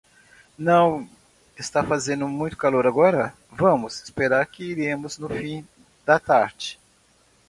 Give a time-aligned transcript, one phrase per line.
[0.57, 1.07] Não,
[1.55, 5.63] está fazendo muito calor agora, vamos esperar que iremos no fim
[6.03, 6.79] da tarde.